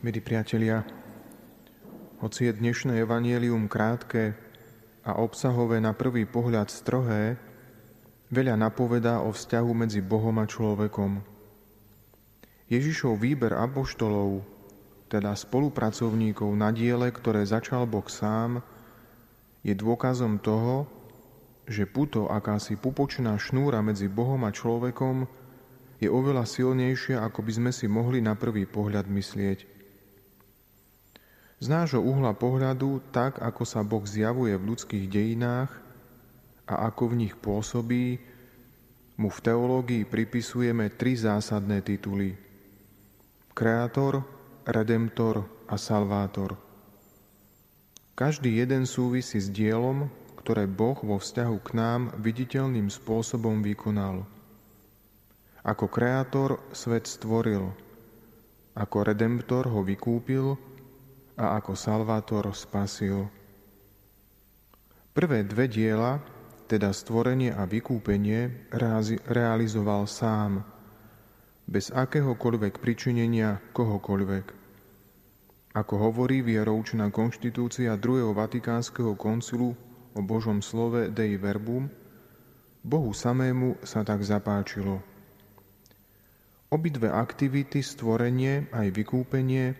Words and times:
Milí 0.00 0.24
priatelia, 0.24 0.80
hoci 2.24 2.48
je 2.48 2.56
dnešné 2.56 3.04
evanielium 3.04 3.68
krátke 3.68 4.32
a 5.04 5.20
obsahové 5.20 5.76
na 5.76 5.92
prvý 5.92 6.24
pohľad 6.24 6.72
strohé, 6.72 7.36
veľa 8.32 8.56
napovedá 8.56 9.20
o 9.20 9.28
vzťahu 9.28 9.70
medzi 9.76 10.00
Bohom 10.00 10.32
a 10.40 10.48
človekom. 10.48 11.20
Ježišov 12.72 13.20
výber 13.20 13.52
apoštolov, 13.52 14.40
teda 15.12 15.36
spolupracovníkov 15.36 16.48
na 16.56 16.72
diele, 16.72 17.12
ktoré 17.12 17.44
začal 17.44 17.84
Boh 17.84 18.08
sám, 18.08 18.64
je 19.60 19.76
dôkazom 19.76 20.40
toho, 20.40 20.88
že 21.68 21.84
puto, 21.84 22.24
akási 22.32 22.80
pupočná 22.80 23.36
šnúra 23.36 23.84
medzi 23.84 24.08
Bohom 24.08 24.48
a 24.48 24.50
človekom, 24.56 25.28
je 26.00 26.08
oveľa 26.08 26.48
silnejšia, 26.48 27.20
ako 27.20 27.44
by 27.44 27.52
sme 27.52 27.70
si 27.76 27.84
mohli 27.84 28.24
na 28.24 28.32
prvý 28.32 28.64
pohľad 28.64 29.04
myslieť. 29.04 29.79
Z 31.60 31.68
nášho 31.68 32.00
uhla 32.00 32.32
pohľadu, 32.32 33.12
tak 33.12 33.38
ako 33.38 33.62
sa 33.68 33.84
Boh 33.84 34.00
zjavuje 34.02 34.56
v 34.56 34.72
ľudských 34.72 35.06
dejinách 35.06 35.70
a 36.64 36.88
ako 36.88 37.12
v 37.12 37.18
nich 37.26 37.34
pôsobí, 37.36 38.16
mu 39.20 39.28
v 39.28 39.42
teológii 39.44 40.08
pripisujeme 40.08 40.88
tri 40.96 41.12
zásadné 41.12 41.84
tituly. 41.84 42.32
Kreator, 43.52 44.24
Redemptor 44.64 45.44
a 45.68 45.76
Salvátor. 45.76 46.56
Každý 48.16 48.56
jeden 48.64 48.88
súvisí 48.88 49.36
s 49.36 49.52
dielom, 49.52 50.08
ktoré 50.40 50.64
Boh 50.64 50.96
vo 50.96 51.20
vzťahu 51.20 51.56
k 51.60 51.70
nám 51.76 52.16
viditeľným 52.16 52.88
spôsobom 52.88 53.60
vykonal– 53.60 54.24
ako 55.60 55.92
kreator 55.92 56.56
svet 56.72 57.04
stvoril, 57.04 57.68
ako 58.72 58.96
redemptor 59.04 59.68
ho 59.68 59.84
vykúpil 59.84 60.56
a 61.36 61.58
ako 61.58 61.76
salvátor 61.76 62.48
spasil. 62.54 63.28
Prvé 65.10 65.42
dve 65.46 65.66
diela, 65.66 66.22
teda 66.70 66.94
stvorenie 66.94 67.50
a 67.50 67.66
vykúpenie, 67.66 68.70
realizoval 69.26 70.06
sám, 70.06 70.62
bez 71.66 71.90
akéhokoľvek 71.90 72.78
pričinenia 72.78 73.58
kohokoľvek. 73.74 74.46
Ako 75.70 75.94
hovorí 75.98 76.42
vieroučná 76.42 77.14
konštitúcia 77.14 77.94
druhého 77.94 78.34
Vatikánskeho 78.34 79.14
koncilu 79.14 79.74
o 80.14 80.20
Božom 80.22 80.62
slove 80.62 81.10
Dei 81.14 81.38
Verbum, 81.38 81.86
Bohu 82.80 83.12
samému 83.14 83.78
sa 83.86 84.02
tak 84.02 84.26
zapáčilo– 84.26 84.98
Obidve 86.70 87.10
aktivity, 87.10 87.82
stvorenie 87.82 88.70
aj 88.70 88.94
vykúpenie, 88.94 89.74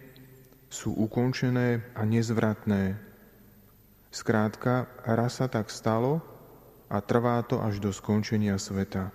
sú 0.70 0.94
ukončené 0.94 1.82
a 1.98 2.06
nezvratné. 2.06 2.94
Skrátka, 4.14 4.86
raz 5.02 5.42
sa 5.42 5.50
tak 5.50 5.66
stalo 5.68 6.22
a 6.86 7.02
trvá 7.02 7.42
to 7.42 7.58
až 7.58 7.82
do 7.82 7.90
skončenia 7.90 8.54
sveta. 8.54 9.10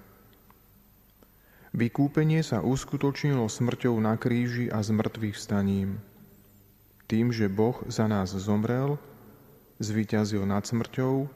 Vykúpenie 1.75 2.39
sa 2.39 2.63
uskutočnilo 2.63 3.47
smrťou 3.47 3.95
na 3.99 4.15
kríži 4.15 4.71
a 4.71 4.79
zmrtvých 4.79 5.35
vstaním. 5.35 5.99
Tým, 7.07 7.35
že 7.35 7.51
Boh 7.51 7.75
za 7.91 8.07
nás 8.07 8.31
zomrel, 8.31 8.95
zvíťazil 9.83 10.47
nad 10.47 10.63
smrťou 10.63 11.27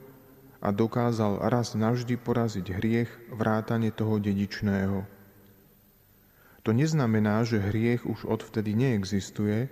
a 0.64 0.68
dokázal 0.72 1.44
raz 1.48 1.76
navždy 1.76 2.16
poraziť 2.20 2.72
hriech 2.72 3.12
vrátane 3.32 3.92
toho 3.92 4.20
dedičného. 4.20 5.04
To 6.68 6.72
neznamená, 6.76 7.44
že 7.48 7.60
hriech 7.60 8.04
už 8.04 8.28
odvtedy 8.28 8.76
neexistuje, 8.76 9.72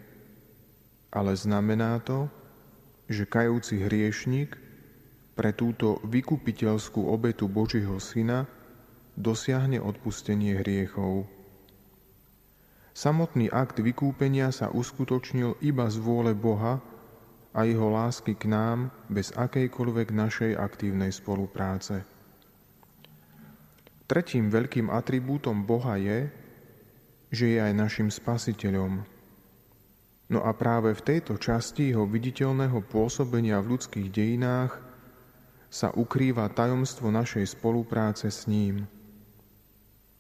ale 1.17 1.33
znamená 1.33 1.97
to, 2.05 2.29
že 3.09 3.25
kajúci 3.25 3.81
hriešnik 3.81 4.53
pre 5.33 5.49
túto 5.49 5.97
vykupiteľskú 6.05 7.09
obetu 7.09 7.49
Božího 7.49 7.97
Syna 7.97 8.45
dosiahne 9.17 9.81
odpustenie 9.81 10.61
hriechov. 10.61 11.25
Samotný 12.93 13.49
akt 13.49 13.81
vykúpenia 13.81 14.53
sa 14.53 14.69
uskutočnil 14.69 15.57
iba 15.65 15.89
z 15.89 15.97
vôle 15.97 16.37
Boha 16.37 16.81
a 17.53 17.65
jeho 17.65 17.89
lásky 17.89 18.37
k 18.37 18.49
nám 18.49 18.93
bez 19.09 19.33
akejkoľvek 19.33 20.13
našej 20.13 20.51
aktívnej 20.53 21.09
spolupráce. 21.09 22.05
Tretím 24.05 24.53
veľkým 24.53 24.93
atribútom 24.93 25.65
Boha 25.65 25.97
je, 25.97 26.29
že 27.33 27.45
je 27.53 27.59
aj 27.59 27.73
našim 27.75 28.09
spasiteľom. 28.09 29.16
No 30.27 30.43
a 30.43 30.51
práve 30.51 30.91
v 30.91 31.05
tejto 31.07 31.39
časti 31.39 31.95
jeho 31.95 32.03
viditeľného 32.03 32.83
pôsobenia 32.83 33.63
v 33.63 33.75
ľudských 33.75 34.11
dejinách 34.11 34.75
sa 35.71 35.91
ukrýva 35.95 36.51
tajomstvo 36.51 37.07
našej 37.07 37.47
spolupráce 37.47 38.27
s 38.27 38.43
ním. 38.43 38.87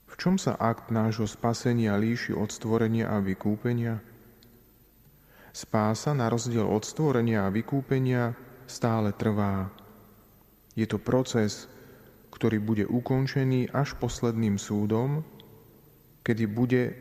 V 0.07 0.13
čom 0.15 0.39
sa 0.39 0.55
akt 0.55 0.95
nášho 0.95 1.27
spasenia 1.27 1.99
líši 1.99 2.31
od 2.31 2.47
stvorenia 2.47 3.11
a 3.11 3.19
vykúpenia? 3.19 3.99
Spása 5.51 6.15
na 6.15 6.31
rozdiel 6.31 6.63
od 6.63 6.87
stvorenia 6.87 7.43
a 7.43 7.51
vykúpenia 7.51 8.31
stále 8.63 9.11
trvá. 9.11 9.67
Je 10.77 10.87
to 10.87 11.03
proces, 11.03 11.67
ktorý 12.31 12.63
bude 12.63 12.85
ukončený 12.87 13.75
až 13.75 13.97
posledným 13.99 14.55
súdom, 14.55 15.25
kedy 16.23 16.43
bude 16.47 16.95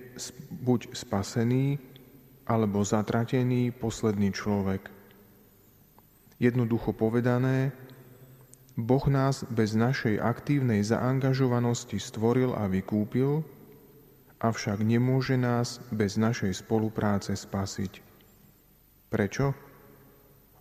buď 0.65 0.97
spasený 0.97 1.96
alebo 2.47 2.87
zatratený 2.87 3.75
posledný 3.75 4.31
človek. 4.31 4.87
Jednoducho 6.39 6.95
povedané, 6.95 7.75
Boh 8.77 9.03
nás 9.09 9.43
bez 9.49 9.73
našej 9.73 10.21
aktívnej 10.21 10.85
zaangažovanosti 10.85 11.97
stvoril 11.97 12.53
a 12.53 12.69
vykúpil, 12.69 13.41
avšak 14.37 14.85
nemôže 14.85 15.41
nás 15.41 15.81
bez 15.89 16.21
našej 16.21 16.53
spolupráce 16.53 17.33
spasiť. 17.33 18.05
Prečo? 19.09 19.57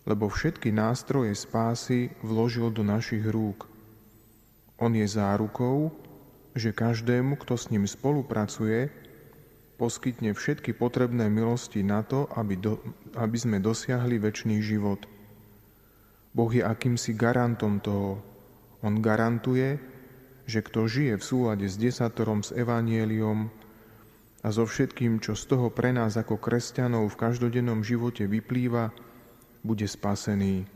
Lebo 0.08 0.32
všetky 0.32 0.72
nástroje 0.72 1.36
spásy 1.36 2.08
vložil 2.24 2.72
do 2.72 2.80
našich 2.80 3.26
rúk. 3.28 3.68
On 4.80 4.92
je 4.96 5.04
zárukou, 5.04 5.92
že 6.56 6.72
každému, 6.72 7.36
kto 7.36 7.52
s 7.60 7.68
ním 7.68 7.84
spolupracuje, 7.84 8.88
poskytne 9.76 10.32
všetky 10.32 10.72
potrebné 10.72 11.28
milosti 11.28 11.84
na 11.84 12.00
to, 12.00 12.28
aby, 12.32 12.56
do, 12.56 12.80
aby 13.16 13.36
sme 13.36 13.60
dosiahli 13.60 14.16
väčší 14.16 14.60
život. 14.64 15.04
Boh 16.36 16.50
je 16.52 16.64
akýmsi 16.64 17.16
garantom 17.16 17.80
toho. 17.80 18.20
On 18.84 19.00
garantuje, 19.00 19.80
že 20.44 20.60
kto 20.60 20.84
žije 20.88 21.16
v 21.16 21.24
súlade 21.24 21.66
s 21.68 21.76
desatorom, 21.80 22.44
s 22.44 22.52
evanieliom 22.52 23.48
a 24.44 24.48
so 24.52 24.68
všetkým, 24.68 25.18
čo 25.18 25.32
z 25.34 25.44
toho 25.48 25.72
pre 25.72 25.90
nás 25.90 26.14
ako 26.14 26.36
kresťanov 26.38 27.08
v 27.12 27.20
každodennom 27.20 27.80
živote 27.82 28.28
vyplýva, 28.28 28.92
bude 29.66 29.88
spasený. 29.88 30.68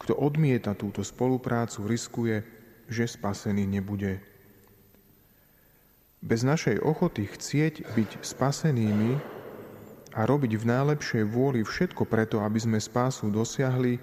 Kto 0.00 0.16
odmieta 0.16 0.72
túto 0.72 1.04
spoluprácu, 1.04 1.84
riskuje, 1.84 2.40
že 2.88 3.04
spasený 3.04 3.68
nebude. 3.68 4.33
Bez 6.24 6.40
našej 6.40 6.80
ochoty 6.80 7.28
chcieť 7.28 7.84
byť 7.92 8.24
spasenými 8.24 9.20
a 10.16 10.24
robiť 10.24 10.56
v 10.56 10.64
najlepšej 10.64 11.24
vôli 11.28 11.60
všetko 11.60 12.08
preto, 12.08 12.40
aby 12.40 12.56
sme 12.56 12.80
spásu 12.80 13.28
dosiahli, 13.28 14.00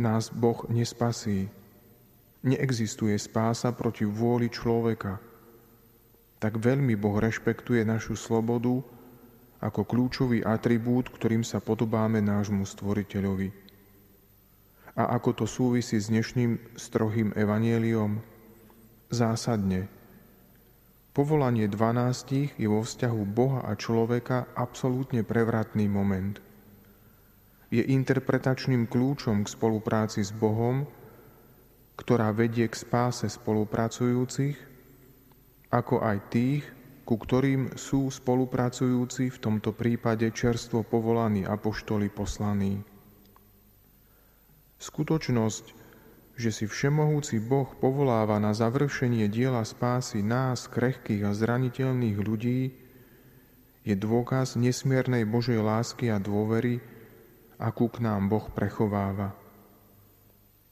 nás 0.00 0.32
Boh 0.32 0.64
nespasí. 0.72 1.52
Neexistuje 2.40 3.12
spása 3.20 3.76
proti 3.76 4.08
vôli 4.08 4.48
človeka. 4.48 5.20
Tak 6.40 6.56
veľmi 6.56 6.96
Boh 6.96 7.20
rešpektuje 7.20 7.84
našu 7.84 8.16
slobodu 8.16 8.80
ako 9.60 9.84
kľúčový 9.84 10.40
atribút, 10.40 11.12
ktorým 11.12 11.44
sa 11.44 11.60
podobáme 11.60 12.24
nášmu 12.24 12.64
stvoriteľovi. 12.64 13.52
A 14.96 15.12
ako 15.12 15.44
to 15.44 15.44
súvisí 15.44 16.00
s 16.00 16.08
dnešným 16.08 16.56
strohým 16.80 17.36
evanieliom? 17.36 18.16
Zásadne– 19.12 19.84
Povolanie 21.10 21.66
dvanástich 21.66 22.54
je 22.54 22.70
vo 22.70 22.86
vzťahu 22.86 23.22
Boha 23.26 23.66
a 23.66 23.74
človeka 23.74 24.54
absolútne 24.54 25.26
prevratný 25.26 25.90
moment. 25.90 26.38
Je 27.70 27.82
interpretačným 27.82 28.86
kľúčom 28.86 29.42
k 29.42 29.48
spolupráci 29.50 30.22
s 30.22 30.30
Bohom, 30.30 30.86
ktorá 31.98 32.30
vedie 32.30 32.70
k 32.70 32.78
spáse 32.78 33.26
spolupracujúcich, 33.26 34.54
ako 35.74 35.98
aj 35.98 36.18
tých, 36.30 36.62
ku 37.02 37.18
ktorým 37.18 37.74
sú 37.74 38.06
spolupracujúci 38.06 39.34
v 39.34 39.38
tomto 39.42 39.74
prípade 39.74 40.30
čerstvo 40.30 40.86
povolaní 40.86 41.42
apoštoli 41.42 42.06
poslaní. 42.06 42.78
Skutočnosť, 44.78 45.79
že 46.40 46.48
si 46.48 46.64
všemohúci 46.64 47.36
Boh 47.36 47.68
povoláva 47.76 48.40
na 48.40 48.56
završenie 48.56 49.28
diela 49.28 49.60
spásy 49.60 50.24
nás, 50.24 50.64
krehkých 50.72 51.28
a 51.28 51.36
zraniteľných 51.36 52.16
ľudí, 52.16 52.72
je 53.84 53.92
dôkaz 53.92 54.56
nesmiernej 54.56 55.28
Božej 55.28 55.60
lásky 55.60 56.08
a 56.08 56.16
dôvery, 56.16 56.80
akú 57.60 57.92
k 57.92 58.00
nám 58.00 58.32
Boh 58.32 58.48
prechováva. 58.48 59.36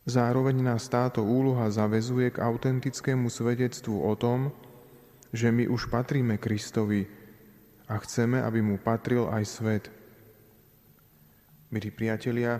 Zároveň 0.08 0.64
nás 0.64 0.88
táto 0.88 1.20
úloha 1.20 1.68
zavezuje 1.68 2.32
k 2.32 2.40
autentickému 2.40 3.28
svedectvu 3.28 4.08
o 4.08 4.16
tom, 4.16 4.48
že 5.36 5.52
my 5.52 5.68
už 5.68 5.92
patríme 5.92 6.40
Kristovi 6.40 7.04
a 7.84 8.00
chceme, 8.00 8.40
aby 8.40 8.64
mu 8.64 8.80
patril 8.80 9.28
aj 9.28 9.44
svet. 9.44 9.84
Milí 11.68 11.92
priatelia, 11.92 12.56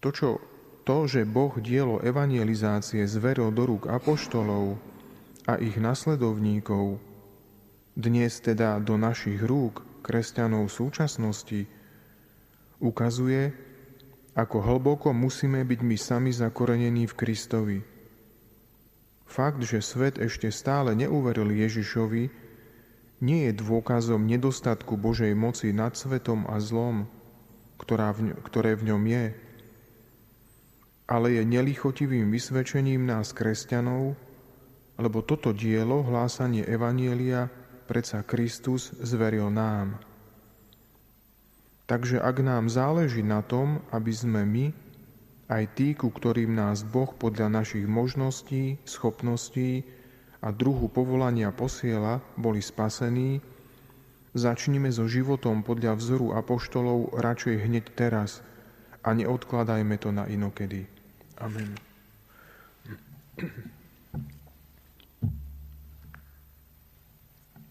to, 0.00 0.08
čo, 0.08 0.40
to, 0.84 1.06
že 1.06 1.28
Boh 1.28 1.52
dielo 1.60 2.00
evangelizácie 2.00 3.04
zveril 3.04 3.52
do 3.52 3.68
rúk 3.68 3.86
apoštolov 3.88 4.80
a 5.46 5.56
ich 5.60 5.76
nasledovníkov, 5.76 7.00
dnes 7.96 8.40
teda 8.40 8.80
do 8.80 8.96
našich 8.96 9.42
rúk, 9.42 9.82
kresťanov 10.00 10.72
súčasnosti, 10.72 11.68
ukazuje, 12.80 13.52
ako 14.32 14.56
hlboko 14.62 15.12
musíme 15.12 15.60
byť 15.66 15.80
my 15.84 15.96
sami 16.00 16.30
zakorenení 16.32 17.04
v 17.10 17.14
Kristovi. 17.18 17.78
Fakt, 19.30 19.62
že 19.62 19.84
svet 19.84 20.18
ešte 20.18 20.50
stále 20.50 20.96
neuveril 20.96 21.54
Ježišovi, 21.54 22.24
nie 23.20 23.40
je 23.46 23.52
dôkazom 23.52 24.24
nedostatku 24.24 24.96
Božej 24.96 25.36
moci 25.36 25.76
nad 25.76 25.92
svetom 25.92 26.48
a 26.48 26.56
zlom, 26.56 27.04
ktorá 27.76 28.16
v 28.16 28.32
ňo, 28.32 28.36
ktoré 28.48 28.74
v 28.80 28.90
ňom 28.90 29.02
je, 29.04 29.24
ale 31.10 31.34
je 31.34 31.42
nelichotivým 31.42 32.30
vysvedčením 32.30 33.02
nás 33.02 33.34
kresťanov, 33.34 34.14
lebo 34.94 35.26
toto 35.26 35.50
dielo, 35.50 36.06
hlásanie 36.06 36.62
Evanielia, 36.62 37.50
predsa 37.90 38.22
Kristus 38.22 38.94
zveril 39.02 39.50
nám. 39.50 39.98
Takže 41.90 42.22
ak 42.22 42.36
nám 42.46 42.70
záleží 42.70 43.26
na 43.26 43.42
tom, 43.42 43.82
aby 43.90 44.14
sme 44.14 44.46
my, 44.46 44.66
aj 45.50 45.64
tí, 45.74 45.98
ku 45.98 46.14
ktorým 46.14 46.54
nás 46.54 46.86
Boh 46.86 47.10
podľa 47.10 47.50
našich 47.50 47.82
možností, 47.90 48.78
schopností 48.86 49.82
a 50.38 50.54
druhu 50.54 50.86
povolania 50.86 51.50
posiela, 51.50 52.22
boli 52.38 52.62
spasení, 52.62 53.42
začnime 54.30 54.94
so 54.94 55.10
životom 55.10 55.66
podľa 55.66 55.98
vzoru 55.98 56.38
apoštolov 56.38 57.18
radšej 57.18 57.66
hneď 57.66 57.84
teraz 57.98 58.46
a 59.02 59.10
neodkladajme 59.10 59.98
to 59.98 60.14
na 60.14 60.30
inokedy. 60.30 60.99
Amen. 61.40 61.78